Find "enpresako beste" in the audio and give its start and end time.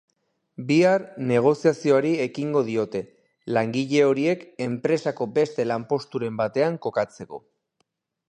4.67-5.69